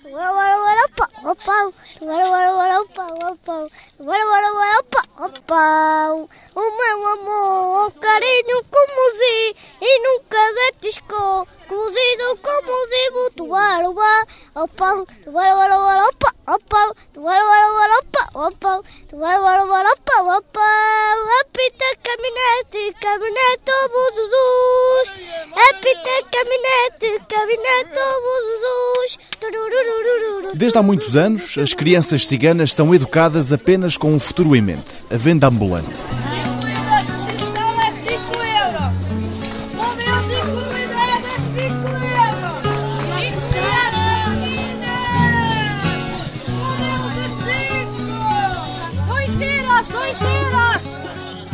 [0.00, 1.12] What what what up?
[1.22, 2.96] What what what what up?
[2.96, 5.11] What what what up?
[5.24, 11.46] O meu amor, o carinho como zi e nunca detiscou.
[11.68, 19.24] Cozido como zibo, tu aruba, opa, tu aruba, opa, opa, tu aruba, opa, opa, tu
[19.24, 20.68] aruba, opa, opa,
[21.40, 25.12] apita caminhete, caminhete, buzuzus,
[25.70, 29.18] apita caminhete, caminhete, buzuzus,
[30.54, 35.04] Desde há muitos anos, as crianças ciganas são educadas apenas com um futuro em mente,
[35.12, 36.02] a venda ambulante.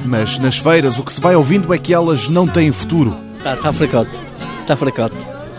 [0.04, 3.14] Mas nas feiras o que se vai ouvindo é que elas não têm futuro.
[3.36, 4.10] Está tá fracote,
[4.62, 5.16] está fracote.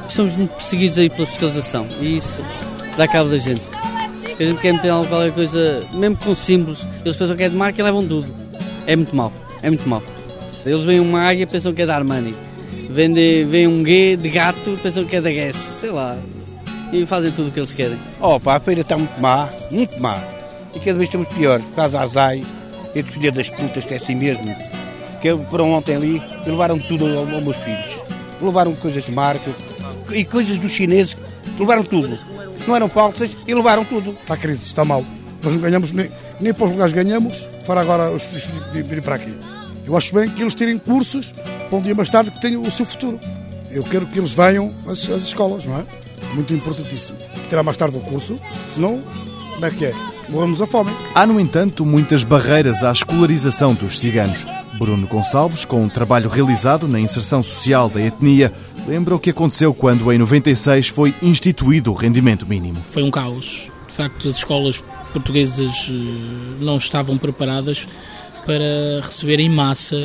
[0.07, 2.39] Somos muito perseguidos aí pela fiscalização e isso
[2.97, 3.78] dá cabo da gente.
[4.39, 7.81] A gente quer meter qualquer coisa, mesmo com símbolos, eles pensam que é de marca
[7.81, 8.33] e levam tudo.
[8.87, 10.01] É muito mal, é muito mal.
[10.65, 12.33] Eles veem uma águia e pensam que é da Armani.
[12.89, 16.17] Vêm um G de gato pensam que é da Guess, sei lá.
[16.93, 17.97] E fazem tudo o que eles querem.
[18.21, 20.17] Oh, pá, a feira está muito má, muito má.
[20.73, 22.41] E cada vez estamos pior, por causa Azai,
[22.95, 24.55] estes filhos das putas, que é assim mesmo.
[25.21, 27.87] Que foram ontem ali e levaram tudo aos meus filhos.
[28.41, 29.51] Levaram coisas de marca
[30.11, 31.17] e coisas dos chineses,
[31.59, 32.17] levaram tudo.
[32.69, 34.11] Não eram falsas e levaram tudo.
[34.11, 35.03] Está a crise, está mal.
[35.41, 39.15] Nós não ganhamos, nem, nem para os lugares ganhamos, para agora os filhos virem para
[39.15, 39.33] aqui.
[39.87, 41.31] Eu acho bem que eles tirem cursos
[41.67, 43.19] para um dia mais tarde que tenham o seu futuro.
[43.71, 45.85] Eu quero que eles venham às, às escolas, não é?
[46.35, 47.17] Muito importantíssimo.
[47.49, 48.39] Tirar mais tarde o curso,
[48.75, 48.99] senão,
[49.55, 49.93] como é que é?
[50.29, 50.91] Morremos a fome.
[51.15, 54.45] Há, no entanto, muitas barreiras à escolarização dos ciganos.
[54.77, 58.53] Bruno Gonçalves, com um trabalho realizado na inserção social da etnia,
[58.87, 62.83] lembra o que aconteceu quando, em 96, foi instituído o rendimento mínimo.
[62.89, 63.69] Foi um caos.
[63.87, 65.91] De facto, as escolas portuguesas
[66.59, 67.87] não estavam preparadas
[68.45, 69.97] para receber em massa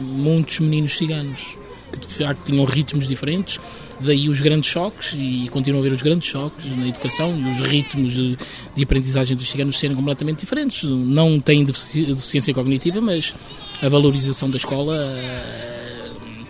[0.00, 1.56] muitos meninos ciganos,
[1.92, 3.60] que de facto tinham ritmos diferentes,
[4.00, 7.60] daí os grandes choques, e continuam a haver os grandes choques na educação, e os
[7.60, 8.36] ritmos de,
[8.74, 10.82] de aprendizagem dos ciganos serem completamente diferentes.
[10.84, 13.34] Não têm deficiência cognitiva, mas
[13.80, 14.96] a valorização da escola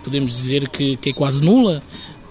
[0.03, 1.81] podemos dizer que, que é quase nula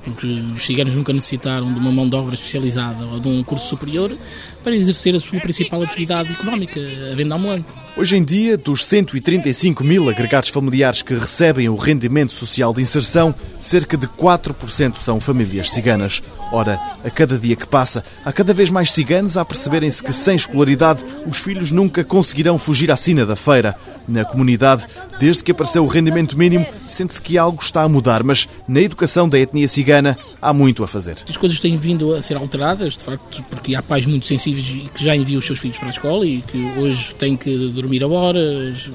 [0.03, 3.69] porque os ciganos nunca necessitaram de uma mão de obra especializada ou de um curso
[3.69, 4.17] superior
[4.63, 6.81] para exercer a sua principal atividade económica,
[7.11, 7.67] a venda ambulante.
[7.95, 13.35] Hoje em dia, dos 135 mil agregados familiares que recebem o rendimento social de inserção,
[13.59, 16.23] cerca de 4% são famílias ciganas.
[16.51, 20.37] Ora, a cada dia que passa, há cada vez mais ciganos a perceberem-se que, sem
[20.37, 23.77] escolaridade, os filhos nunca conseguirão fugir à sina da feira.
[24.09, 24.87] Na comunidade,
[25.21, 29.29] desde que apareceu o rendimento mínimo, sente-se que algo está a mudar, mas na educação
[29.29, 31.19] da etnia cigana há muito a fazer.
[31.29, 35.05] As coisas têm vindo a ser alteradas, de facto, porque há pais muito sensíveis que
[35.05, 38.07] já enviam os seus filhos para a escola e que hoje têm que dormir a
[38.07, 38.91] horas.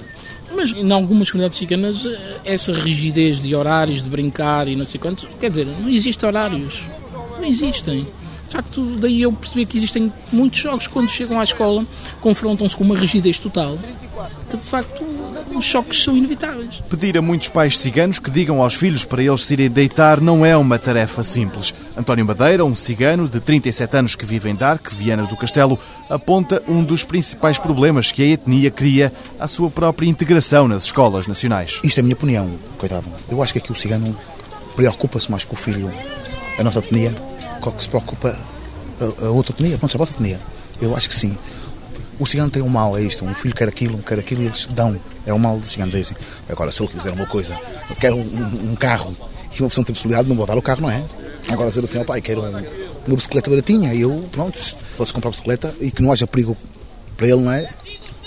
[0.55, 2.07] Mas em algumas comunidades ciganas,
[2.43, 6.83] essa rigidez de horários, de brincar e não sei quanto, quer dizer, não existe horários.
[7.37, 8.07] Não existem.
[8.47, 11.85] De facto, daí eu percebi que existem muitos jogos que, quando chegam à escola,
[12.21, 13.77] confrontam-se com uma rigidez total,
[14.49, 15.03] que de facto
[15.57, 16.81] os choques são inevitáveis.
[16.89, 20.45] Pedir a muitos pais ciganos que digam aos filhos para eles se irem deitar não
[20.45, 21.73] é uma tarefa simples.
[21.97, 25.79] António Madeira, um cigano de 37 anos que vive em Dark, Viana do Castelo,
[26.09, 31.27] aponta um dos principais problemas que a etnia cria à sua própria integração nas escolas
[31.27, 31.79] nacionais.
[31.83, 33.07] Isto é a minha opinião, coitado.
[33.29, 34.15] Eu acho que aqui o cigano
[34.75, 35.91] preocupa-se mais com o filho,
[36.59, 37.15] a nossa etnia,
[37.61, 38.37] que se preocupa
[39.01, 40.39] a, a outra etnia, pronto, a vossa etnia.
[40.81, 41.37] Eu acho que sim.
[42.19, 43.25] O cigano tem um mal, é isto.
[43.25, 44.99] Um filho quer aquilo, quer aquilo e eles dão.
[45.27, 46.15] É o mal dos ciganos, é assim.
[46.49, 47.53] Agora, se ele quiser uma coisa,
[47.89, 49.15] eu quero um, um carro
[49.53, 51.03] e uma opção tem possibilidade, não vou dar o carro, não é?
[51.49, 52.63] Agora, dizer assim, ó pai, quero uma,
[53.05, 54.57] uma bicicleta baratinha e eu, pronto,
[54.97, 56.55] posso comprar bicicleta e que não haja perigo
[57.17, 57.69] para ele, não é?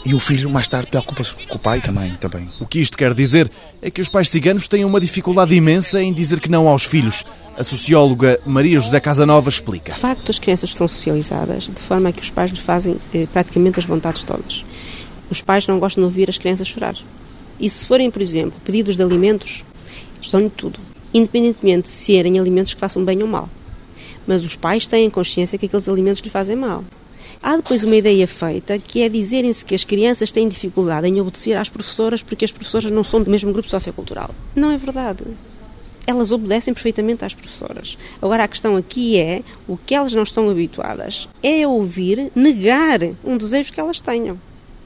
[0.04, 2.50] E o filho, mais tarde, preocupa-se com o pai e com a mãe também.
[2.58, 3.50] O que isto quer dizer
[3.82, 7.24] é que os pais ciganos têm uma dificuldade imensa em dizer que não aos filhos.
[7.56, 9.92] A socióloga Maria José Casanova explica.
[9.92, 13.78] De facto, as crianças são socializadas de forma que os pais lhes fazem eh, praticamente
[13.78, 14.64] as vontades todas.
[15.30, 16.96] Os pais não gostam de ouvir as crianças chorar.
[17.60, 19.64] E se forem, por exemplo, pedidos de alimentos,
[20.20, 20.80] estão-lhe tudo.
[21.14, 23.48] Independentemente de serem alimentos que façam bem ou mal.
[24.26, 26.84] Mas os pais têm consciência que aqueles alimentos lhe fazem mal.
[27.42, 31.56] Há depois uma ideia feita que é dizerem-se que as crianças têm dificuldade em obedecer
[31.56, 34.30] às professoras porque as professoras não são do mesmo grupo sociocultural.
[34.54, 35.24] Não é verdade.
[36.06, 37.96] Elas obedecem perfeitamente às professoras.
[38.20, 43.36] Agora a questão aqui é o que elas não estão habituadas é ouvir negar um
[43.36, 44.38] desejo que elas tenham.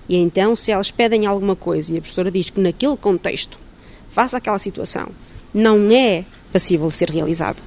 [0.08, 3.58] E então, se elas pedem alguma coisa e a professora diz que naquele contexto,
[4.10, 5.08] faça aquela situação,
[5.52, 7.60] não é passível de ser realizado.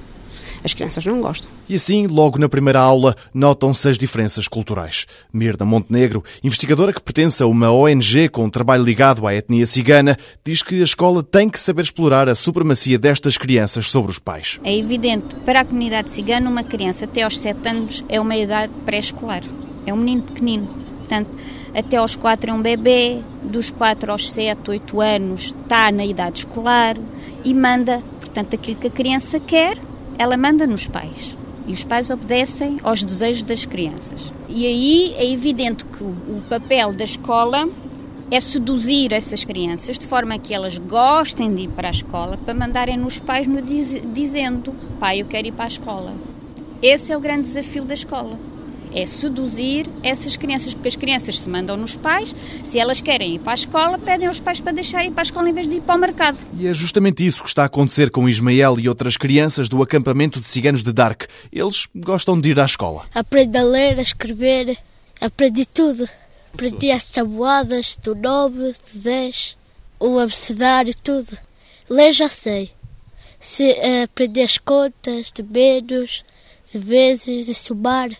[0.64, 1.48] As crianças não gostam.
[1.68, 5.06] E assim, logo na primeira aula, notam-se as diferenças culturais.
[5.32, 10.16] Mirna Montenegro, investigadora que pertence a uma ONG com um trabalho ligado à etnia cigana,
[10.44, 14.58] diz que a escola tem que saber explorar a supremacia destas crianças sobre os pais.
[14.64, 18.72] É evidente, para a comunidade cigana, uma criança até aos 7 anos é uma idade
[18.84, 19.42] pré-escolar.
[19.86, 20.66] É um menino pequenino.
[20.98, 21.30] Portanto,
[21.78, 26.40] até aos 4 é um bebê, dos 4 aos 7, 8 anos está na idade
[26.40, 26.96] escolar
[27.44, 29.78] e manda, portanto, aquilo que a criança quer,
[30.18, 31.36] ela manda nos pais.
[31.68, 34.32] E os pais obedecem aos desejos das crianças.
[34.48, 37.68] E aí é evidente que o papel da escola
[38.28, 42.54] é seduzir essas crianças de forma que elas gostem de ir para a escola para
[42.54, 46.12] mandarem nos pais no diz, dizendo: pai, eu quero ir para a escola.
[46.82, 48.36] Esse é o grande desafio da escola
[48.94, 52.34] é seduzir essas crianças, porque as crianças se mandam nos pais,
[52.70, 55.24] se elas querem ir para a escola, pedem aos pais para deixarem ir para a
[55.24, 56.38] escola em vez de ir para o mercado.
[56.58, 60.40] E é justamente isso que está a acontecer com Ismael e outras crianças do acampamento
[60.40, 61.24] de ciganos de Dark.
[61.52, 63.04] Eles gostam de ir à escola.
[63.14, 64.76] Aprendi a ler, a escrever,
[65.20, 66.08] aprendi tudo.
[66.52, 69.56] Aprendi as tabuadas do 9, do 10,
[70.00, 71.36] o abecedário, tudo.
[71.88, 72.70] Ler já sei.
[73.38, 76.24] Se, uh, aprendi as contas de menos,
[76.72, 78.10] de vezes, de somar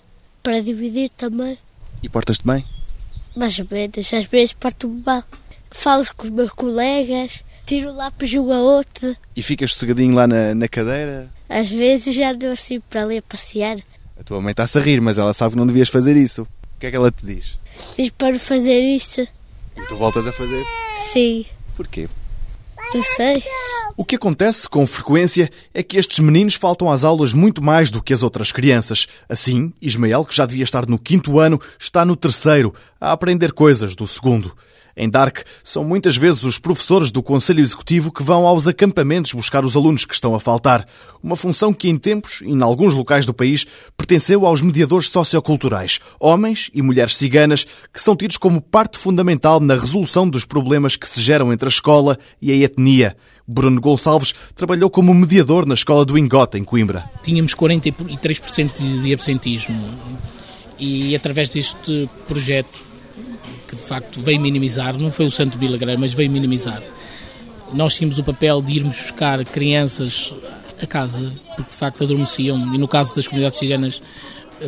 [0.42, 1.58] para dividir também.
[2.02, 2.64] E portas-te bem?
[3.36, 5.24] Mais ou menos, às vezes porto-me mal.
[5.70, 9.16] Falo com os meus colegas, tiro o lápis um a outro.
[9.36, 11.30] E ficas sossegadinho lá na, na cadeira?
[11.48, 13.78] Às vezes já ando assim para ali a passear.
[14.18, 16.42] A tua mãe está-se a rir, mas ela sabe que não devias fazer isso.
[16.42, 17.58] O que é que ela te diz?
[17.96, 19.20] Diz para fazer isso.
[19.20, 20.64] E tu voltas a fazer?
[21.12, 21.46] Sim.
[21.76, 22.08] Porquê?
[23.16, 23.42] Sei.
[23.96, 28.02] O que acontece com frequência é que estes meninos faltam às aulas muito mais do
[28.02, 29.06] que as outras crianças.
[29.28, 33.94] Assim, Ismael, que já devia estar no quinto ano, está no terceiro, a aprender coisas
[33.94, 34.56] do segundo.
[34.98, 39.64] Em Dark, são muitas vezes os professores do Conselho Executivo que vão aos acampamentos buscar
[39.64, 40.84] os alunos que estão a faltar.
[41.22, 43.64] Uma função que, em tempos e em alguns locais do país,
[43.96, 47.64] pertenceu aos mediadores socioculturais, homens e mulheres ciganas,
[47.94, 51.70] que são tidos como parte fundamental na resolução dos problemas que se geram entre a
[51.70, 53.16] escola e a etnia.
[53.46, 57.08] Bruno Gonçalves trabalhou como mediador na escola do Ingote, em Coimbra.
[57.22, 59.96] Tínhamos 43% de absentismo
[60.76, 62.87] e, através deste projeto,
[63.68, 66.82] que de facto veio minimizar, não foi o santo milagreiro, mas veio minimizar.
[67.72, 70.32] Nós tínhamos o papel de irmos buscar crianças
[70.82, 74.00] a casa, porque de facto adormeciam, e no caso das comunidades ciganas,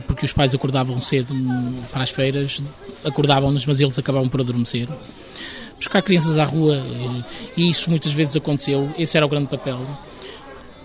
[0.06, 1.34] porque os pais acordavam cedo
[1.90, 2.62] para as feiras,
[3.04, 4.88] acordavam-nos, mas eles acabavam por adormecer.
[5.76, 6.82] Buscar crianças à rua,
[7.56, 9.80] e isso muitas vezes aconteceu, esse era o grande papel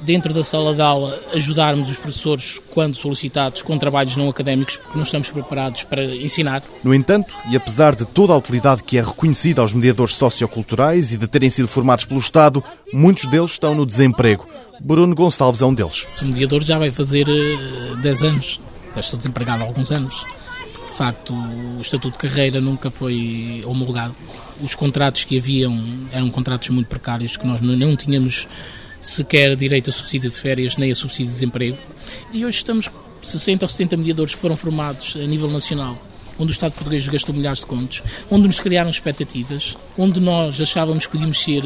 [0.01, 4.97] dentro da sala de aula, ajudarmos os professores, quando solicitados, com trabalhos não académicos, porque
[4.97, 6.63] não estamos preparados para ensinar.
[6.83, 11.17] No entanto, e apesar de toda a utilidade que é reconhecida aos mediadores socioculturais e
[11.17, 12.63] de terem sido formados pelo Estado,
[12.93, 14.47] muitos deles estão no desemprego.
[14.79, 16.07] Bruno Gonçalves é um deles.
[16.13, 18.59] Sou mediador já vai fazer uh, eh, 10 anos.
[18.93, 20.25] Já estou desempregado há alguns anos.
[20.85, 24.15] De facto, o estatuto de carreira nunca foi homologado.
[24.61, 25.77] Os contratos que haviam
[26.11, 28.47] eram contratos muito precários, que nós não tínhamos
[29.05, 31.77] sequer direito a subsídio de férias nem a subsídio de desemprego.
[32.33, 32.89] E hoje estamos
[33.21, 35.97] 60 ou 70 mediadores que foram formados a nível nacional,
[36.39, 41.05] onde o Estado português gastou milhares de contos, onde nos criaram expectativas, onde nós achávamos
[41.05, 41.63] que podíamos ser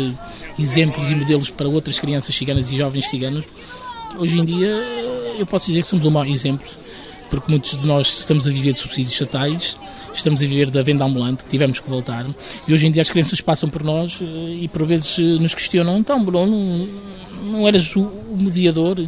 [0.57, 3.45] exemplos e modelos para outras crianças ciganas e jovens ciganos.
[4.17, 4.75] Hoje em dia,
[5.37, 6.67] eu posso dizer que somos um mau exemplo,
[7.29, 9.77] porque muitos de nós estamos a viver de subsídios estatais,
[10.13, 12.25] estamos a viver da venda ambulante, que tivemos que voltar,
[12.67, 14.25] e hoje em dia as crianças passam por nós eh,
[14.61, 16.87] e por vezes eh, nos questionam, então Bruno,
[17.43, 19.07] não eras o, mediador.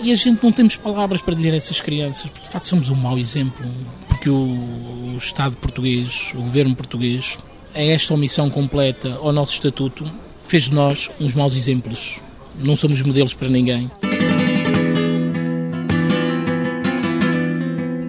[0.00, 2.88] E a gente não temos palavras para dizer a essas crianças, porque de facto somos
[2.88, 3.66] um mau exemplo,
[4.06, 7.38] porque o, Estado português, o governo português,
[7.74, 10.08] é esta omissão completa ao nosso estatuto,
[10.46, 12.20] fez de nós uns maus exemplos.
[12.56, 13.90] Não somos modelos para ninguém.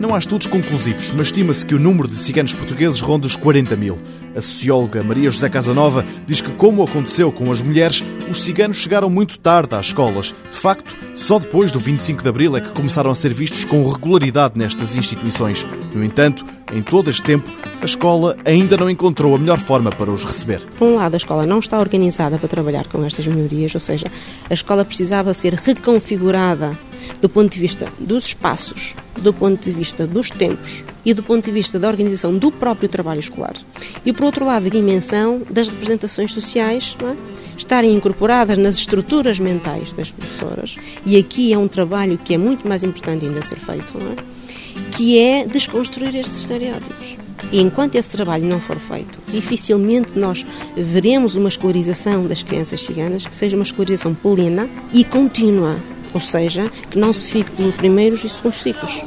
[0.09, 3.75] Não há estudos conclusivos, mas estima-se que o número de ciganos portugueses ronda os 40
[3.75, 3.95] mil.
[4.35, 9.07] A socióloga Maria José Casanova diz que, como aconteceu com as mulheres, os ciganos chegaram
[9.07, 10.33] muito tarde às escolas.
[10.49, 13.87] De facto, só depois do 25 de Abril é que começaram a ser vistos com
[13.87, 15.63] regularidade nestas instituições.
[15.93, 17.47] No entanto, em todo este tempo,
[17.79, 20.65] a escola ainda não encontrou a melhor forma para os receber.
[20.79, 24.11] Por um lado, a escola não está organizada para trabalhar com estas minorias, ou seja,
[24.49, 26.75] a escola precisava ser reconfigurada
[27.21, 31.45] do ponto de vista dos espaços, do ponto de vista dos tempos e do ponto
[31.45, 33.55] de vista da organização do próprio trabalho escolar.
[34.05, 37.15] E, por outro lado, a dimensão das representações sociais é?
[37.57, 40.77] estarem incorporadas nas estruturas mentais das professoras.
[41.05, 44.39] E aqui é um trabalho que é muito mais importante ainda ser feito, é?
[44.91, 47.17] que é desconstruir estes estereótipos.
[47.51, 53.25] E enquanto esse trabalho não for feito, dificilmente nós veremos uma escolarização das crianças ciganas
[53.25, 55.77] que seja uma escolarização plena e contínua
[56.13, 59.01] ou seja, que não se fique pelos primeiros e segundos ciclos.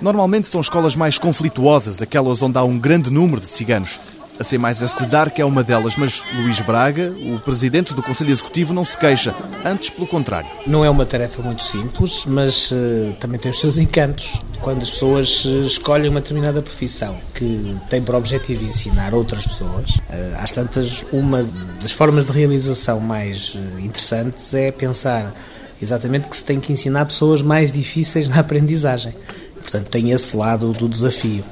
[0.00, 3.98] Normalmente são escolas mais conflituosas, aquelas onde há um grande número de ciganos.
[4.38, 8.02] A ser mais a dar que é uma delas, mas Luís Braga, o presidente do
[8.02, 9.34] Conselho Executivo, não se queixa.
[9.64, 10.48] Antes, pelo contrário.
[10.66, 14.40] Não é uma tarefa muito simples, mas uh, também tem os seus encantos.
[14.60, 19.90] Quando as pessoas uh, escolhem uma determinada profissão que tem por objetivo ensinar outras pessoas,
[19.90, 21.42] uh, às tantas, uma
[21.80, 25.32] das formas de realização mais interessantes é pensar
[25.80, 29.14] exatamente que se tem que ensinar pessoas mais difíceis na aprendizagem.
[29.62, 31.44] Portanto, tem esse lado do desafio.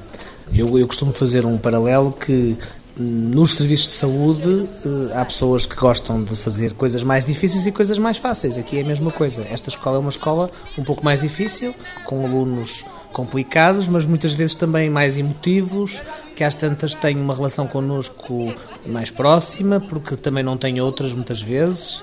[0.52, 2.56] Eu, eu costumo fazer um paralelo que
[2.96, 7.72] nos serviços de saúde eh, há pessoas que gostam de fazer coisas mais difíceis e
[7.72, 8.56] coisas mais fáceis.
[8.56, 9.44] Aqui é a mesma coisa.
[9.50, 11.74] Esta escola é uma escola um pouco mais difícil,
[12.04, 16.02] com alunos complicados, mas muitas vezes também mais emotivos,
[16.36, 18.54] que às tantas têm uma relação connosco
[18.86, 22.02] mais próxima, porque também não têm outras muitas vezes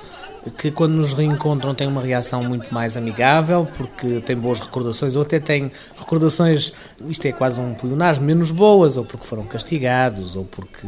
[0.50, 5.22] que quando nos reencontram têm uma reação muito mais amigável, porque têm boas recordações, ou
[5.22, 6.74] até têm recordações,
[7.08, 10.88] isto é quase um pleonasmo, menos boas, ou porque foram castigados, ou porque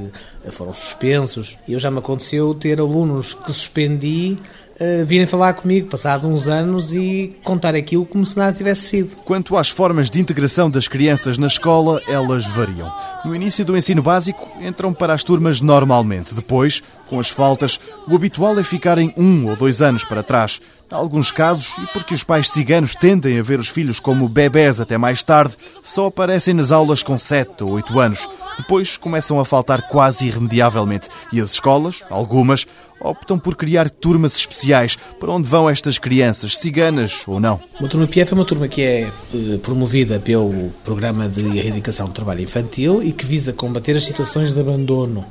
[0.52, 1.58] foram suspensos.
[1.68, 4.38] Eu já me aconteceu ter alunos que suspendi
[4.80, 9.16] uh, virem falar comigo, passado uns anos, e contar aquilo como se nada tivesse sido.
[9.24, 12.92] Quanto às formas de integração das crianças na escola, elas variam.
[13.24, 16.34] No início do ensino básico, entram para as turmas normalmente.
[16.34, 20.60] Depois, com as faltas, o habitual é ficarem um ou dois anos para trás.
[20.94, 24.96] Alguns casos, e porque os pais ciganos tendem a ver os filhos como bebés até
[24.96, 28.30] mais tarde, só aparecem nas aulas com sete ou oito anos.
[28.60, 32.68] Depois começam a faltar quase irremediavelmente e as escolas, algumas,
[33.02, 37.60] optam por criar turmas especiais para onde vão estas crianças, ciganas ou não.
[37.80, 39.02] Uma turma PF é uma turma que é
[39.34, 44.54] eh, promovida pelo Programa de Erradicação do Trabalho Infantil e que visa combater as situações
[44.54, 45.26] de abandono.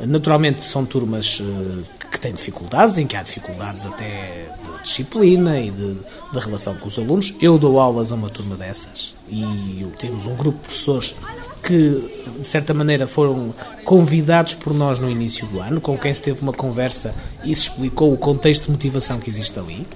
[0.00, 4.48] Naturalmente são turmas eh, que têm dificuldades, em que há dificuldades até
[4.84, 5.96] disciplina e de,
[6.32, 7.34] de relação com os alunos.
[7.40, 11.14] Eu dou aulas a uma turma dessas e temos um grupo de professores
[11.62, 16.20] que, de certa maneira, foram convidados por nós no início do ano, com quem se
[16.20, 19.86] teve uma conversa e se explicou o contexto de motivação que existe ali.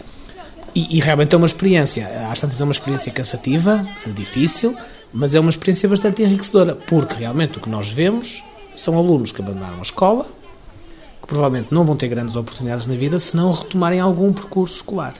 [0.74, 4.74] E, e realmente é uma experiência, às tantas é uma experiência cansativa, difícil,
[5.12, 8.42] mas é uma experiência bastante enriquecedora, porque realmente o que nós vemos
[8.74, 10.26] são alunos que abandonaram a escola,
[11.28, 15.14] provavelmente não vão ter grandes oportunidades na vida se não retomarem algum percurso escolar.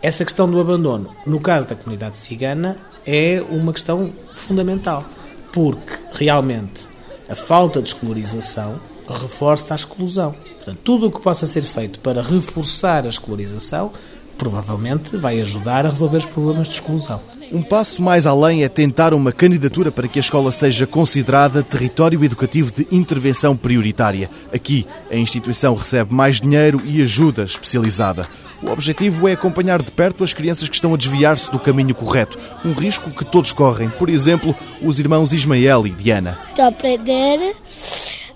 [0.00, 5.04] Essa questão do abandono, no caso da comunidade cigana, é uma questão fundamental
[5.52, 6.88] porque realmente
[7.28, 10.34] a falta de escolarização reforça a exclusão.
[10.56, 13.92] Portanto, tudo o que possa ser feito para reforçar a escolarização
[14.40, 17.20] provavelmente vai ajudar a resolver os problemas de exclusão.
[17.52, 22.24] Um passo mais além é tentar uma candidatura para que a escola seja considerada território
[22.24, 24.30] educativo de intervenção prioritária.
[24.50, 28.26] Aqui, a instituição recebe mais dinheiro e ajuda especializada.
[28.62, 32.38] O objetivo é acompanhar de perto as crianças que estão a desviar-se do caminho correto,
[32.64, 33.90] um risco que todos correm.
[33.90, 36.38] Por exemplo, os irmãos Ismael e Diana.
[36.48, 37.56] Estou a aprender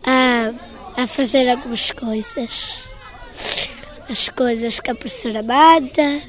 [0.05, 0.51] a,
[1.03, 2.94] a fazer algumas coisas.
[4.14, 6.23] As coisas que a professora manda.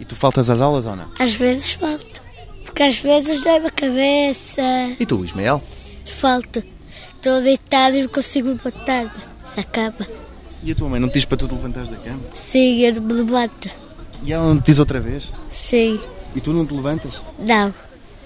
[0.00, 1.08] E tu faltas às aulas ou não?
[1.20, 2.20] Às vezes falto.
[2.64, 4.60] Porque às vezes dói-me a cabeça.
[4.98, 5.62] E tu, Ismael?
[6.04, 6.60] Falto.
[7.14, 9.12] Estou deitado e não consigo botar-me
[9.56, 10.04] na cama.
[10.64, 12.22] E a tua mãe não te diz para tu te levantares da cama?
[12.32, 13.70] Sim, eu me levanto.
[14.24, 15.28] E ela não te diz outra vez?
[15.48, 16.00] Sim.
[16.34, 17.22] E tu não te levantas?
[17.38, 17.72] Não,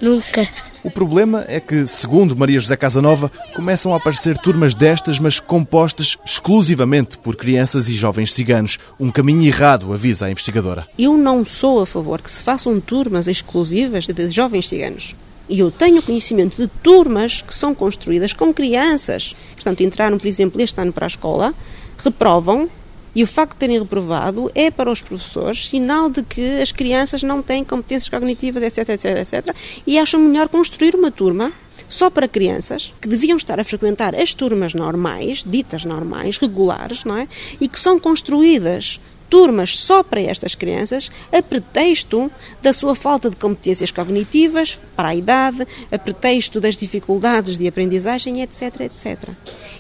[0.00, 0.48] nunca.
[0.84, 6.18] O problema é que, segundo Maria José Casanova, começam a aparecer turmas destas, mas compostas
[6.26, 8.78] exclusivamente por crianças e jovens ciganos.
[8.98, 10.88] Um caminho errado, avisa a investigadora.
[10.98, 15.14] Eu não sou a favor que se façam turmas exclusivas de jovens ciganos.
[15.48, 19.36] E eu tenho conhecimento de turmas que são construídas com crianças.
[19.54, 21.54] Portanto, entraram, por exemplo, este ano para a escola,
[22.02, 22.68] reprovam
[23.14, 27.22] e o facto de terem reprovado é para os professores sinal de que as crianças
[27.22, 29.56] não têm competências cognitivas, etc, etc, etc.
[29.86, 31.52] E acham melhor construir uma turma
[31.88, 37.16] só para crianças que deviam estar a frequentar as turmas normais, ditas normais, regulares, não
[37.16, 37.28] é?
[37.60, 38.98] E que são construídas
[39.32, 45.14] turmas só para estas crianças, a pretexto da sua falta de competências cognitivas para a
[45.14, 49.30] idade, a pretexto das dificuldades de aprendizagem, etc, etc.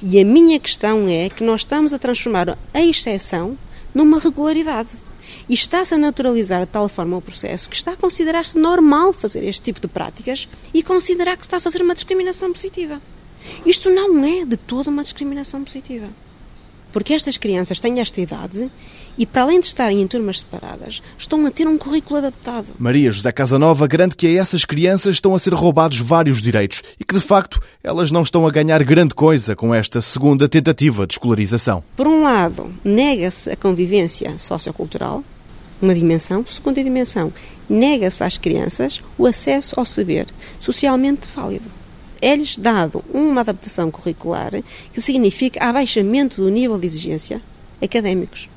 [0.02, 3.58] E a minha questão é que nós estamos a transformar a exceção
[3.94, 4.88] numa regularidade.
[5.46, 9.44] E está-se a naturalizar de tal forma o processo que está a considerar-se normal fazer
[9.44, 13.02] este tipo de práticas e considerar que se está a fazer uma discriminação positiva.
[13.66, 16.08] Isto não é de toda uma discriminação positiva.
[16.92, 18.70] Porque estas crianças têm esta idade
[19.16, 22.68] e, para além de estarem em turmas separadas, estão a ter um currículo adaptado.
[22.78, 27.04] Maria José Casanova garante que a essas crianças estão a ser roubados vários direitos e
[27.04, 31.14] que, de facto, elas não estão a ganhar grande coisa com esta segunda tentativa de
[31.14, 31.82] escolarização.
[31.96, 35.24] Por um lado, nega-se a convivência sociocultural,
[35.80, 36.44] uma dimensão.
[36.46, 37.32] Segunda dimensão,
[37.68, 40.28] nega-se às crianças o acesso ao saber
[40.60, 41.81] socialmente válido
[42.22, 44.52] é-lhes dado uma adaptação curricular
[44.92, 47.42] que significa abaixamento do nível de exigência
[47.82, 48.48] académicos.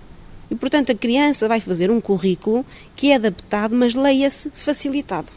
[0.50, 2.64] E, portanto, a criança vai fazer um currículo
[2.96, 5.28] que é adaptado, mas leia-se facilitado.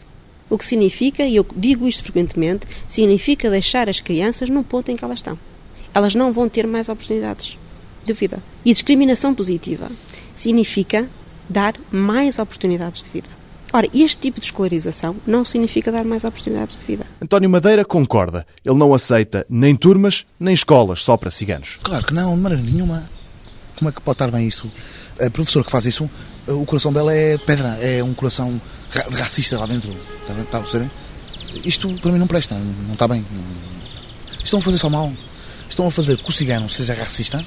[0.50, 4.96] O que significa, e eu digo isto frequentemente, significa deixar as crianças no ponto em
[4.96, 5.38] que elas estão.
[5.94, 7.56] Elas não vão ter mais oportunidades
[8.04, 8.42] de vida.
[8.64, 9.90] E discriminação positiva
[10.36, 11.08] significa
[11.48, 13.37] dar mais oportunidades de vida.
[13.72, 17.06] Ora, este tipo de escolarização não significa dar mais oportunidades de vida.
[17.22, 18.46] António Madeira concorda.
[18.64, 21.78] Ele não aceita nem turmas, nem escolas só para ciganos.
[21.82, 23.08] Claro que não, de maneira nenhuma.
[23.76, 24.70] Como é que pode estar bem isto?
[25.20, 26.08] A professora que faz isso,
[26.46, 28.60] o coração dela é pedra, é um coração
[29.12, 29.90] racista lá dentro.
[30.22, 30.90] Está, está a perceber?
[31.64, 33.24] Isto para mim não presta, não está bem.
[34.42, 35.12] Estão a fazer só mal.
[35.68, 37.44] Estão a fazer que o cigano seja racista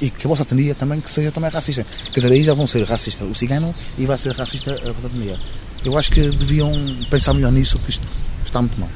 [0.00, 1.86] e que a vossa etnia também que seja também racista.
[2.12, 5.06] Quer dizer, aí já vão ser racista o cigano e vai ser racista a vossa
[5.06, 5.38] etnia.
[5.84, 6.72] Eu acho que deviam
[7.10, 8.06] pensar melhor nisso, que isto
[8.44, 8.90] está muito mal.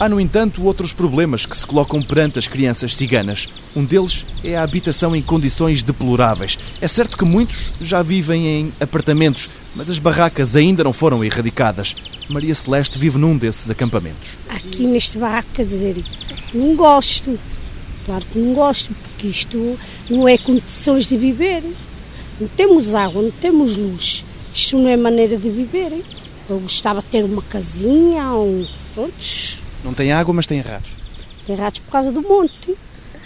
[0.00, 3.46] Há, no entanto, outros problemas que se colocam perante as crianças ciganas.
[3.76, 6.58] Um deles é a habitação em condições deploráveis.
[6.80, 11.94] É certo que muitos já vivem em apartamentos, mas as barracas ainda não foram erradicadas.
[12.30, 14.38] Maria Celeste vive num desses acampamentos.
[14.48, 16.02] Aqui neste barraco, quer dizer,
[16.54, 17.38] não gosto.
[18.10, 21.62] Claro que não gosto, porque isto não é condições de viver.
[22.40, 24.24] Não temos água, não temos luz.
[24.52, 26.04] Isto não é maneira de viver.
[26.48, 28.66] Eu gostava de ter uma casinha, um.
[28.92, 29.58] Prontos.
[29.84, 30.96] Não tem água, mas tem ratos.
[31.46, 32.76] Tem ratos por causa do monte.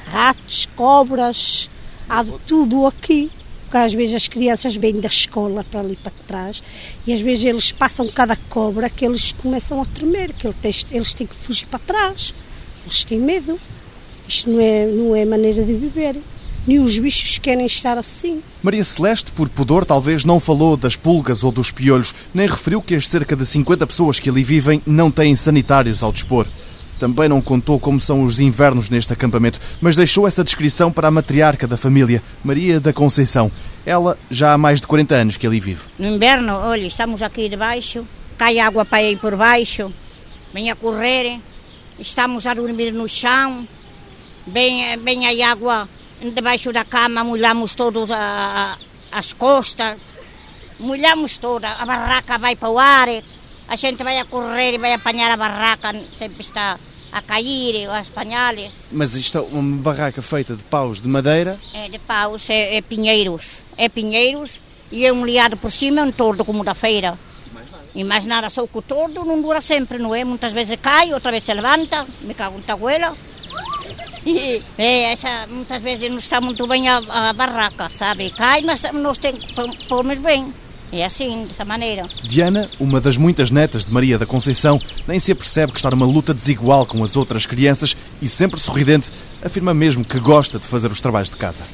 [0.05, 1.71] Ratos, cobras,
[2.07, 3.31] há de tudo aqui.
[3.63, 6.63] Porque às vezes as crianças vêm da escola para ali para trás
[7.07, 10.47] e às vezes eles passam cada cobra que eles começam a tremer, que
[10.91, 12.35] eles têm que fugir para trás.
[12.85, 13.59] Eles têm medo.
[14.29, 16.17] Isto não é, não é maneira de viver.
[16.67, 18.43] Nem os bichos querem estar assim.
[18.63, 22.95] Maria Celeste, por pudor, talvez não falou das pulgas ou dos piolhos, nem referiu que
[22.95, 26.47] as cerca de 50 pessoas que ali vivem não têm sanitários ao dispor.
[26.99, 31.11] Também não contou como são os invernos neste acampamento, mas deixou essa descrição para a
[31.11, 33.53] matriarca da família, Maria da Conceição.
[33.85, 35.83] Ela já há mais de 40 anos que ali vive.
[35.99, 38.07] No inverno, olha, estamos aqui debaixo,
[38.39, 39.93] cai água para ir por baixo,
[40.53, 41.41] vem a correr,
[41.99, 43.67] estamos a dormir no chão,
[44.47, 45.89] vem, vem a água
[46.21, 48.79] debaixo da cama, molhamos todos a,
[49.11, 49.99] as costas,
[50.79, 53.09] molhamos toda, a barraca vai para o ar,
[53.69, 56.79] a gente vai a correr e vai apanhar a barraca, sempre está
[57.13, 58.71] a cair, as panhales.
[58.91, 61.59] Mas isto é uma barraca feita de paus de madeira?
[61.73, 66.05] É, de paus, é, é pinheiros, é pinheiros e é um liado por cima, é
[66.05, 67.19] um tordo como da feira.
[67.95, 70.25] E mais nada, só que o tordo não dura sempre, não é?
[70.25, 73.17] Muitas vezes cai, outra vez se levanta, me cago em taguela.
[74.25, 78.31] E, é, essa, muitas vezes não está muito bem a, a barraca, sabe?
[78.31, 79.19] Cai, mas nós
[79.89, 80.53] pomos bem.
[80.93, 82.09] É assim, dessa maneira.
[82.23, 86.07] Diana, uma das muitas netas de Maria da Conceição, nem se apercebe que está numa
[86.07, 89.11] luta desigual com as outras crianças e, sempre sorridente,
[89.43, 91.65] afirma mesmo que gosta de fazer os trabalhos de casa.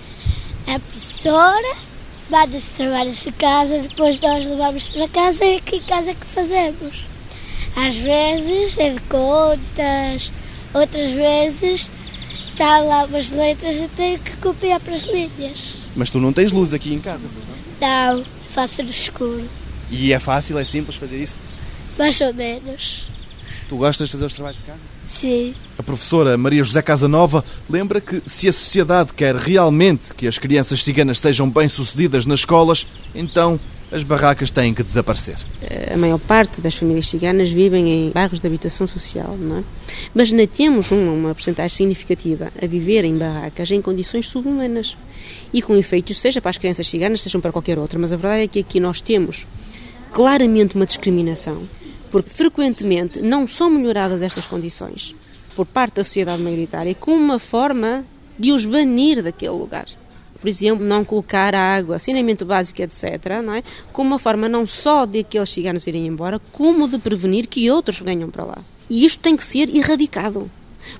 [0.66, 1.76] A professora
[2.30, 6.26] vai dos trabalhos de casa, depois nós levamos para casa e aqui em casa que
[6.26, 7.04] fazemos.
[7.76, 10.32] Às vezes é de contas,
[10.72, 11.90] outras vezes
[12.60, 15.76] está lá umas letras e tenho que copiar para as linhas.
[15.96, 18.16] Mas tu não tens luz aqui em casa, pois não?
[18.18, 19.48] Não, faço no escuro.
[19.90, 21.38] E é fácil, é simples fazer isso?
[21.98, 23.06] Mais ou menos.
[23.66, 24.86] Tu gostas de fazer os trabalhos de casa?
[25.02, 25.54] Sim.
[25.78, 30.84] A professora Maria José Casanova lembra que se a sociedade quer realmente que as crianças
[30.84, 33.58] ciganas sejam bem-sucedidas nas escolas, então
[33.92, 35.36] as barracas têm que desaparecer.
[35.92, 39.64] A maior parte das famílias ciganas vivem em bairros de habitação social, não é?
[40.14, 44.96] Mas ainda temos uma, uma porcentagem significativa a viver em barracas em condições subhumanas.
[45.52, 47.98] E com efeitos, seja para as crianças ciganas, seja para qualquer outra.
[47.98, 49.46] Mas a verdade é que aqui nós temos
[50.12, 51.62] claramente uma discriminação,
[52.10, 55.14] porque frequentemente não são melhoradas estas condições
[55.54, 58.04] por parte da sociedade maioritária como uma forma
[58.38, 59.86] de os banir daquele lugar
[60.40, 63.62] por exemplo, não colocar água, saneamento básico, etc., não é?
[63.92, 68.00] como uma forma não só de aqueles ciganos irem embora, como de prevenir que outros
[68.00, 68.58] venham para lá.
[68.88, 70.50] E isto tem que ser erradicado.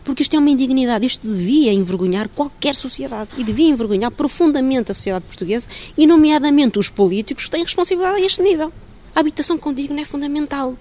[0.04, 4.94] Porque isto é uma indignidade, isto devia envergonhar qualquer sociedade e devia envergonhar profundamente a
[4.94, 8.70] sociedade portuguesa e, nomeadamente, os políticos que têm responsabilidade a este nível.
[9.14, 10.76] A habitação condigna é fundamental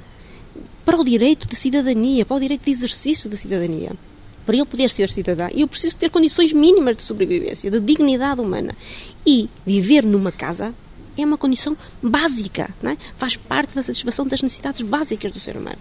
[0.85, 3.93] para o direito de cidadania, para o direito de exercício da cidadania
[4.49, 8.75] para ele poder ser cidadão, eu preciso ter condições mínimas de sobrevivência, de dignidade humana.
[9.23, 10.73] E viver numa casa
[11.15, 12.97] é uma condição básica, é?
[13.15, 15.77] faz parte da satisfação das necessidades básicas do ser humano.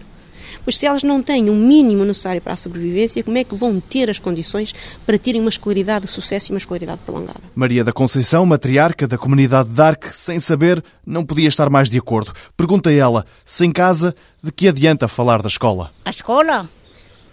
[0.63, 3.55] Pois se elas não têm o um mínimo necessário para a sobrevivência, como é que
[3.55, 7.41] vão ter as condições para terem uma escolaridade de sucesso e uma escolaridade prolongada?
[7.55, 12.33] Maria da Conceição, matriarca da comunidade Dark, sem saber, não podia estar mais de acordo.
[12.55, 15.91] Pergunta ela, sem casa, de que adianta falar da escola?
[16.05, 16.69] A escola?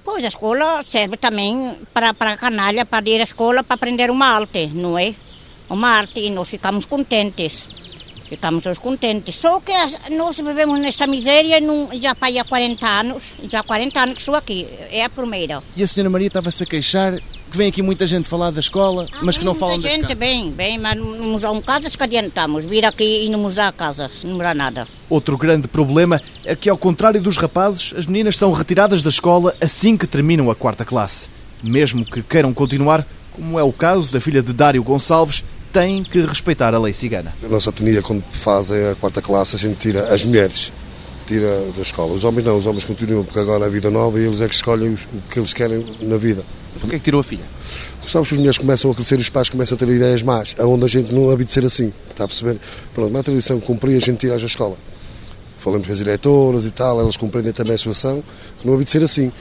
[0.06, 4.08] Pois a escola serve também para, para a canalha, para ir à escola para aprender
[4.08, 5.12] uma arte, não é?
[5.68, 7.66] Uma arte e nós ficamos contentes.
[8.28, 9.34] Ficamos todos contentes.
[9.34, 9.72] Só que
[10.14, 14.36] nós vivemos nessa miséria num, já há 40 anos, já há 40 anos que estou
[14.36, 15.60] aqui, é a primeira.
[15.76, 19.06] E a senhora Maria estava-se a queixar que vem aqui muita gente falar da escola,
[19.12, 22.02] ah, mas que não falam das gente, bem, bem, mas não nos dão casas que
[22.02, 22.64] adiantamos.
[22.64, 24.86] Vir aqui e não nos dá casas, não nos dá nada.
[25.08, 29.54] Outro grande problema é que, ao contrário dos rapazes, as meninas são retiradas da escola
[29.60, 31.28] assim que terminam a quarta classe.
[31.62, 36.20] Mesmo que queiram continuar, como é o caso da filha de Dário Gonçalves, têm que
[36.22, 37.34] respeitar a lei cigana.
[37.42, 40.72] Na nossa etnia, quando fazem a quarta classe, a gente tira as mulheres,
[41.26, 42.12] tira da escola.
[42.12, 44.48] Os homens não, os homens continuam, porque agora é a vida nova e eles é
[44.48, 46.44] que escolhem o que eles querem na vida.
[46.78, 47.44] Por que é que tirou a filha?
[47.96, 50.22] Porque sabes que as mulheres começam a crescer e os pais começam a ter ideias
[50.22, 52.58] más, aonde a gente não de ser assim, está a perceber?
[52.94, 54.76] Pronto, uma tradição que cumprir, a gente tira da escola.
[55.58, 58.22] Falamos com as diretoras e tal, elas compreendem também a situação,
[58.58, 59.32] que não de ser assim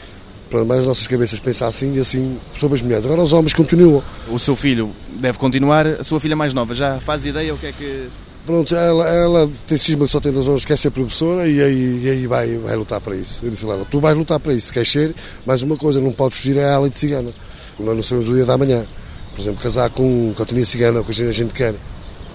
[0.52, 3.06] mas as nossas cabeças pensam assim e assim sobre as mulheres.
[3.06, 4.04] Agora os homens continuam.
[4.30, 7.66] O seu filho deve continuar, a sua filha mais nova já faz ideia o que
[7.66, 8.08] é que.
[8.46, 12.02] Pronto, ela, ela tem cisma que só tem duas horas, quer ser professora e aí,
[12.04, 13.44] e aí vai, vai lutar para isso.
[13.44, 16.38] Eu disse lá, tu vais lutar para isso, queres ser, mas uma coisa, não podes
[16.38, 17.34] fugir é a lei de cigana.
[17.80, 18.86] Nós não sabemos o dia da manhã.
[19.34, 21.74] Por exemplo, casar com cotonia cigana, o que a gente quer.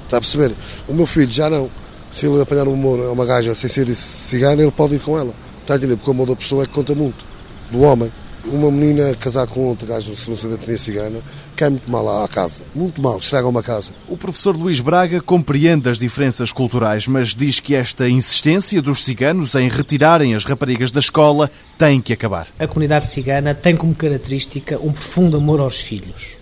[0.05, 0.53] Está a perceber?
[0.89, 1.71] O meu filho já não.
[2.11, 5.17] Se ele apanhar um amor a uma gaja sem ser cigana, ele pode ir com
[5.17, 5.33] ela.
[5.61, 5.97] Está a entender?
[5.97, 7.25] Porque o amor da pessoa é que conta muito
[7.71, 8.13] do homem.
[8.45, 11.23] Uma menina casar com outro gajo se não da etnia cigana
[11.55, 12.63] cai muito mal à casa.
[12.75, 13.93] Muito mal, estraga uma casa.
[14.09, 19.55] O professor Luís Braga compreende as diferenças culturais, mas diz que esta insistência dos ciganos
[19.55, 22.49] em retirarem as raparigas da escola tem que acabar.
[22.59, 26.39] A comunidade cigana tem como característica um profundo amor aos filhos.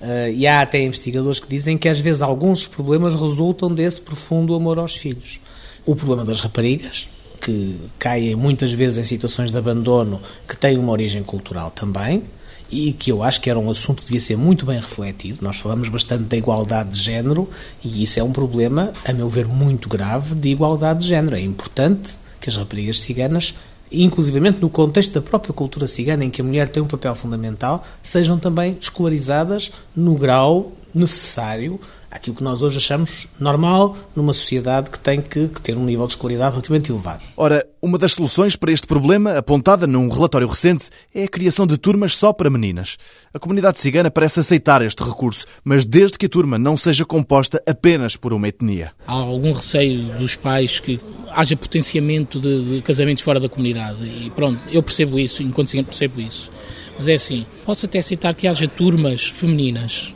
[0.00, 4.54] Uh, e há até investigadores que dizem que às vezes alguns problemas resultam desse profundo
[4.54, 5.38] amor aos filhos.
[5.84, 7.06] O problema das raparigas,
[7.40, 12.22] que caem muitas vezes em situações de abandono que têm uma origem cultural também
[12.70, 15.38] e que eu acho que era um assunto que devia ser muito bem refletido.
[15.42, 17.48] Nós falamos bastante da igualdade de género
[17.84, 21.36] e isso é um problema, a meu ver, muito grave de igualdade de género.
[21.36, 23.54] É importante que as raparigas ciganas,
[23.90, 27.84] inclusivamente no contexto da própria cultura cigana, em que a mulher tem um papel fundamental,
[28.02, 34.98] sejam também escolarizadas no grau necessário aquilo que nós hoje achamos normal numa sociedade que
[34.98, 37.22] tem que, que, ter um nível de escolaridade relativamente elevado.
[37.36, 41.78] Ora, uma das soluções para este problema, apontada num relatório recente, é a criação de
[41.78, 42.96] turmas só para meninas.
[43.32, 47.62] A comunidade cigana parece aceitar este recurso, mas desde que a turma não seja composta
[47.66, 48.92] apenas por uma etnia.
[49.06, 50.98] Há algum receio dos pais que
[51.30, 54.02] haja potenciamento de, de casamentos fora da comunidade.
[54.02, 56.50] E pronto, eu percebo isso, enquanto cigano percebo isso.
[56.98, 60.12] Mas é assim, posso até aceitar que haja turmas femininas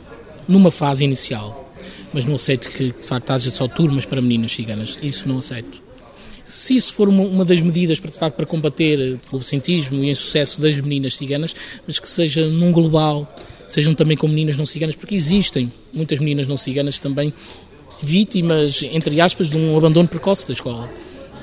[0.47, 1.64] numa fase inicial
[2.15, 4.97] mas não aceito que de facto haja só turmas para meninas ciganas.
[5.03, 5.83] Isso não aceito.
[6.45, 10.07] Se isso for uma, uma das medidas para de facto para combater o absentismo e
[10.07, 11.53] o insucesso das meninas ciganas,
[11.85, 13.35] mas que seja num global,
[13.67, 17.33] sejam também com meninas não ciganas, porque existem muitas meninas não ciganas também
[18.01, 20.89] vítimas, entre aspas, de um abandono precoce da escola.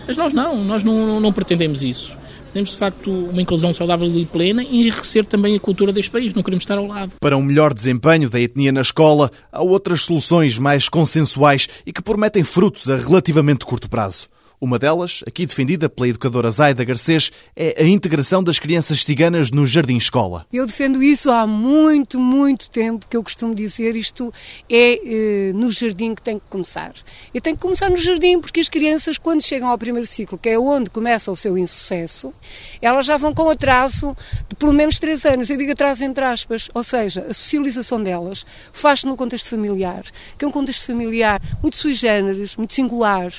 [0.09, 2.17] Mas nós não, nós não, não pretendemos isso.
[2.53, 6.35] Temos, de facto, uma inclusão saudável e plena e enriquecer também a cultura deste país.
[6.35, 7.13] Não queremos estar ao lado.
[7.19, 12.03] Para um melhor desempenho da etnia na escola, há outras soluções mais consensuais e que
[12.03, 14.29] prometem frutos a relativamente curto prazo.
[14.63, 19.67] Uma delas, aqui defendida pela educadora Zaida Garcês, é a integração das crianças ciganas no
[19.67, 20.47] jardim-escola.
[20.53, 24.33] Eu defendo isso há muito, muito tempo, que eu costumo dizer, isto
[24.71, 25.01] é
[25.49, 26.93] eh, no jardim que tem que começar.
[27.35, 30.51] E tem que começar no jardim, porque as crianças, quando chegam ao primeiro ciclo, que
[30.51, 32.33] é onde começa o seu insucesso,
[32.81, 34.17] elas já vão com atraso
[34.49, 35.51] de pelo menos três anos.
[35.51, 40.05] Eu digo atraso entre aspas, ou seja, a socialização delas faz-se no contexto familiar,
[40.39, 43.33] que é um contexto familiar muito sui generis, muito singular,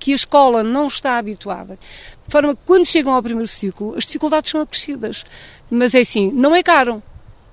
[0.00, 1.78] que a escola não está habituada.
[2.26, 5.24] De forma que quando chegam ao primeiro ciclo, as dificuldades são acrescidas.
[5.70, 7.00] Mas é assim, não é caro.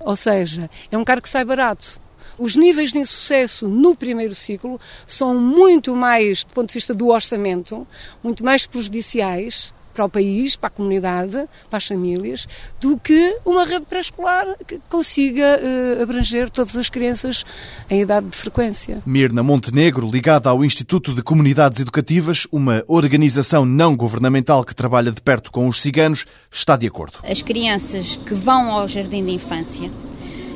[0.00, 2.00] Ou seja, é um caro que sai barato.
[2.38, 7.08] Os níveis de insucesso no primeiro ciclo são muito mais, do ponto de vista do
[7.08, 7.86] orçamento,
[8.22, 12.46] muito mais prejudiciais para o país, para a comunidade, para as famílias,
[12.80, 17.44] do que uma rede pré-escolar que consiga uh, abranger todas as crianças
[17.90, 19.02] em idade de frequência.
[19.04, 25.20] Mirna Montenegro, ligada ao Instituto de Comunidades Educativas, uma organização não governamental que trabalha de
[25.20, 27.18] perto com os ciganos, está de acordo.
[27.24, 29.90] As crianças que vão ao jardim de infância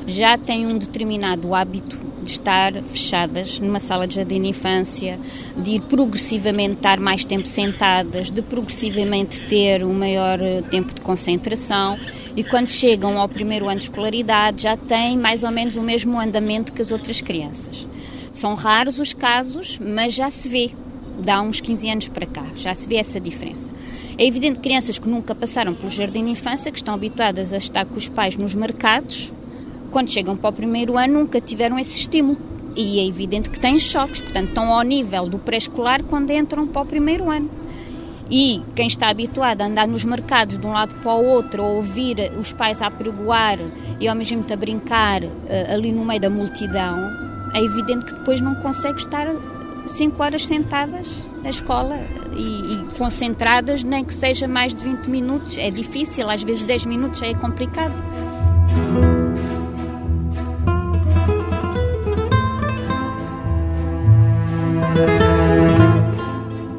[0.07, 5.19] já têm um determinado hábito de estar fechadas numa sala de jardim de infância,
[5.57, 11.01] de ir progressivamente estar mais tempo sentadas, de progressivamente ter um maior eh, tempo de
[11.01, 11.99] concentração
[12.37, 16.19] e quando chegam ao primeiro ano de escolaridade já têm mais ou menos o mesmo
[16.19, 17.87] andamento que as outras crianças.
[18.33, 20.71] São raros os casos, mas já se vê,
[21.19, 23.71] dá uns 15 anos para cá, já se vê essa diferença.
[24.17, 27.57] É evidente que crianças que nunca passaram pelo jardim de infância, que estão habituadas a
[27.57, 29.33] estar com os pais nos mercados,
[29.93, 32.39] quando chegam para o primeiro ano nunca tiveram esse estímulo.
[32.75, 36.83] E é evidente que têm choques, portanto estão ao nível do pré-escolar quando entram para
[36.83, 37.51] o primeiro ano.
[38.31, 41.67] E quem está habituado a andar nos mercados de um lado para o outro, a
[41.67, 43.59] ouvir os pais a pregoar
[44.01, 45.29] e ao mesmo tempo a brincar uh,
[45.71, 47.11] ali no meio da multidão,
[47.53, 49.29] é evidente que depois não consegue estar
[49.87, 51.99] cinco horas sentadas na escola
[52.35, 55.59] e, e, concentradas, nem que seja mais de 20 minutos.
[55.59, 57.93] É difícil, às vezes 10 minutos é complicado.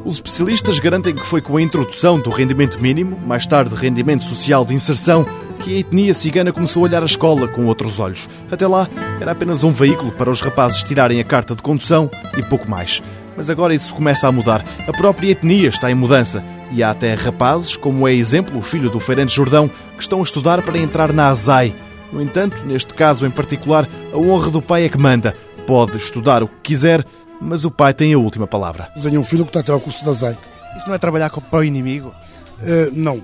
[0.04, 4.62] Os especialistas garantem que foi com a introdução do rendimento mínimo, mais tarde rendimento social
[4.62, 5.24] de inserção,
[5.60, 8.28] que a etnia cigana começou a olhar a escola com outros olhos.
[8.50, 8.86] Até lá,
[9.18, 13.02] era apenas um veículo para os rapazes tirarem a carta de condução e pouco mais.
[13.34, 14.62] Mas agora isso começa a mudar.
[14.86, 16.44] A própria etnia está em mudança.
[16.70, 20.24] E há até rapazes, como é exemplo o filho do Feirante Jordão, que estão a
[20.24, 21.74] estudar para entrar na ASAI.
[22.12, 25.34] No entanto, neste caso em particular, a honra do pai é que manda.
[25.66, 27.04] Pode estudar o que quiser,
[27.40, 28.90] mas o pai tem a última palavra.
[29.02, 30.36] Tenho um filho que está a tirar o curso da ZAI.
[30.76, 32.14] Isso não é trabalhar para o inimigo?
[32.60, 33.22] Uh, não.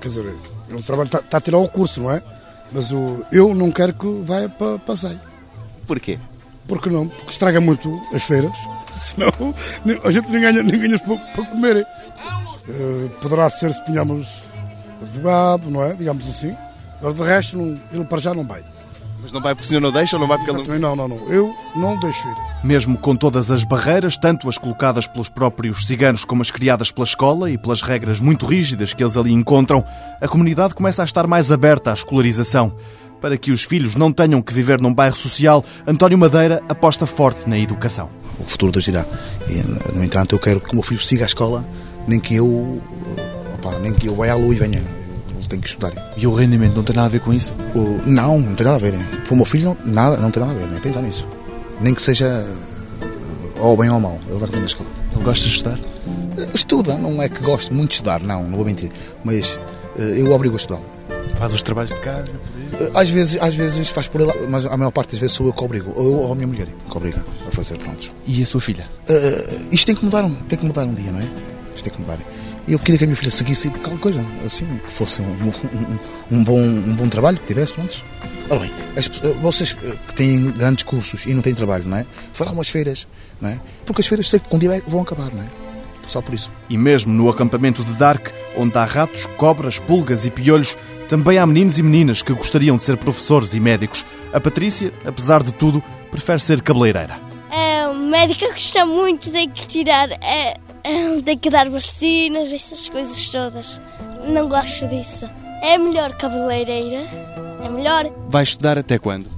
[0.00, 0.34] Quer dizer,
[0.70, 2.22] ele trabalha, está, está, a tirar o curso, não é?
[2.72, 5.20] Mas o, eu não quero que vá para, para a ZAI.
[5.86, 6.18] Porquê?
[6.66, 7.08] Porque não?
[7.08, 8.56] Porque estraga muito as feiras.
[8.94, 9.54] Senão
[10.04, 11.86] a gente nem ganha, nem ganha para, para comer.
[12.68, 14.26] Uh, poderá ser se punhamos
[15.02, 15.94] advogado, não é?
[15.94, 16.56] Digamos assim.
[16.98, 18.62] Agora de resto, não, ele para já não vai.
[19.22, 20.96] Mas não vai porque o senhor não deixa ou não vai porque ele não...
[20.96, 21.32] Não, não, não.
[21.32, 22.36] Eu não deixo ir.
[22.64, 27.04] Mesmo com todas as barreiras, tanto as colocadas pelos próprios ciganos como as criadas pela
[27.04, 29.84] escola e pelas regras muito rígidas que eles ali encontram,
[30.20, 32.74] a comunidade começa a estar mais aberta à escolarização.
[33.20, 37.48] Para que os filhos não tenham que viver num bairro social, António Madeira aposta forte
[37.48, 38.10] na educação.
[38.40, 39.06] O futuro dos irá.
[39.48, 39.62] E,
[39.96, 41.64] no entanto, eu quero que o meu filho siga a escola,
[42.08, 42.82] nem que eu,
[43.54, 44.82] opa, nem que eu vá à lua e venha
[45.52, 45.92] tem que estudar.
[46.16, 47.52] E o rendimento não tem nada a ver com isso?
[47.74, 48.94] O, não, não tem nada a ver.
[49.24, 50.66] Para o meu filho, não, nada, não tem nada a ver.
[50.68, 51.26] Nem pensar nisso.
[51.80, 52.46] Nem que seja
[53.60, 54.18] ou bem ou mal.
[54.28, 54.88] Ele vai na escola.
[55.14, 55.78] Ele gosta de estudar?
[56.54, 58.90] Estuda, não é que gosto muito de estudar, não, não vou mentir.
[59.22, 59.58] Mas
[59.98, 60.80] eh, eu obrigo a estudar.
[61.36, 62.40] Faz os trabalhos de casa?
[62.72, 65.46] Eh, às vezes, às vezes faz por ele, mas a maior parte das vezes sou
[65.46, 68.10] eu que obrigo, ou, ou a minha mulher que obriga a fazer, pronto.
[68.26, 68.86] E a sua filha?
[69.08, 71.28] Uh, isto tem que mudar, tem que mudar um dia, não é?
[71.74, 72.18] Isto tem que mudar.
[72.66, 75.24] E eu queria que a minha filha seguisse por qualquer coisa, assim, que fosse um,
[75.24, 75.98] um,
[76.30, 78.00] um, bom, um bom trabalho, que tivesse, pronto.
[78.48, 79.08] Ora bem, as,
[79.40, 82.06] vocês que têm grandes cursos e não têm trabalho, não é?
[82.32, 83.06] Farão umas feiras,
[83.40, 83.60] não é?
[83.84, 85.46] Porque as feiras sei que um dia vão acabar, não é?
[86.06, 86.50] Só por isso.
[86.68, 90.76] E mesmo no acampamento de Dark, onde há ratos, cobras, pulgas e piolhos,
[91.08, 94.04] também há meninos e meninas que gostariam de ser professores e médicos.
[94.32, 97.20] A Patrícia, apesar de tudo, prefere ser cabeleireira.
[97.50, 100.56] É, médica gosta muito, que tirar é,
[101.24, 103.80] tem que dar vacinas, essas coisas todas.
[104.26, 105.28] Não gosto disso.
[105.62, 107.08] É melhor cabeleireira.
[107.64, 108.10] É melhor.
[108.28, 109.28] Vai estudar até quando?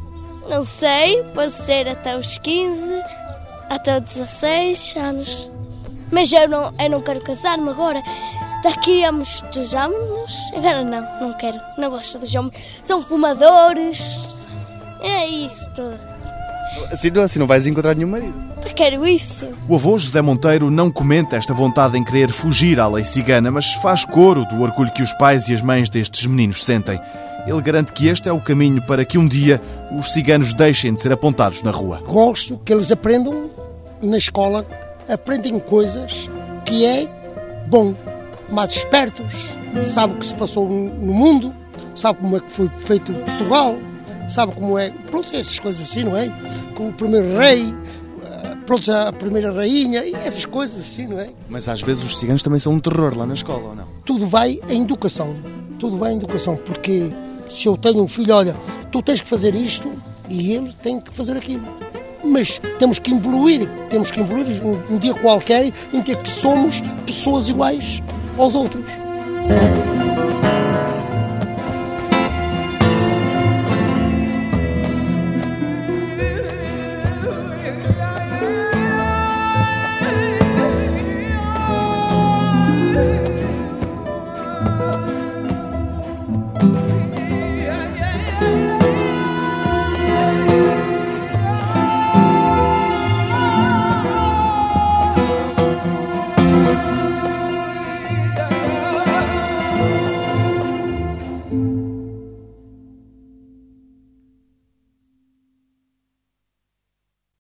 [0.49, 2.81] Não sei, pode ser até os 15,
[3.71, 5.51] até os 16 anos.
[6.11, 8.03] Mas eu não, eu não quero casar-me agora.
[8.63, 10.35] Daqui a uns dos anos.
[10.55, 11.59] Agora não, não quero.
[11.77, 12.81] Não gosto dos homens.
[12.83, 14.35] São fumadores.
[15.01, 15.99] É isso tudo.
[16.91, 18.54] Assim, assim não vais encontrar nenhum marido.
[18.75, 19.49] Quero isso.
[19.69, 23.73] O avô José Monteiro não comenta esta vontade em querer fugir à lei cigana, mas
[23.75, 27.01] faz coro do orgulho que os pais e as mães destes meninos sentem.
[27.47, 29.61] Ele garante que este é o caminho para que um dia
[29.97, 32.01] os ciganos deixem de ser apontados na rua.
[32.05, 33.51] Gosto que eles aprendam
[34.03, 34.67] na escola,
[35.09, 36.29] aprendem coisas
[36.65, 37.07] que é
[37.67, 37.95] bom,
[38.51, 39.51] mais espertos,
[39.83, 41.55] sabe o que se passou no mundo,
[41.95, 43.77] sabe como é que foi feito Portugal,
[44.29, 46.33] sabe como é, pronto, essas coisas assim, não é?
[46.75, 47.75] Com o primeiro rei,
[48.67, 51.31] pronto, a primeira rainha, e essas coisas assim, não é?
[51.49, 53.87] Mas às vezes os ciganos também são um terror lá na escola, ou não?
[54.05, 55.37] Tudo vai em educação,
[55.79, 57.13] tudo vai em educação, porque
[57.51, 58.57] se eu tenho um filho, olha,
[58.91, 59.93] tu tens que fazer isto
[60.29, 61.67] e ele tem que fazer aquilo.
[62.25, 67.49] Mas temos que evoluir, temos que evoluir um, um dia qualquer em que somos pessoas
[67.49, 68.03] iguais
[68.39, 68.91] aos outros.